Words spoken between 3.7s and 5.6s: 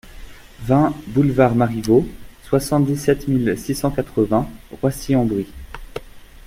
cent quatre-vingts Roissy-en-Brie